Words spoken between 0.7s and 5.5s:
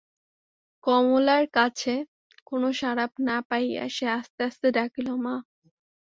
কমলার কাছে কোনো সাড়া না পাইয়া সে আস্তে আস্তে ডাকিল, মা!